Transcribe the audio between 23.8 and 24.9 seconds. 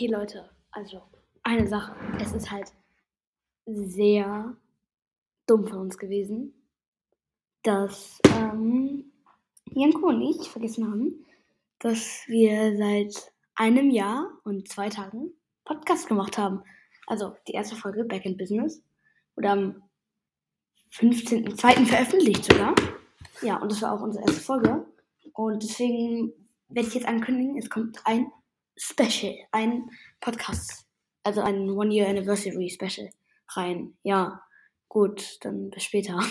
war auch unsere erste Folge.